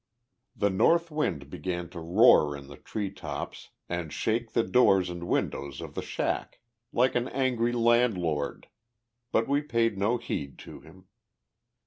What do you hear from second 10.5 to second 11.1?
to him.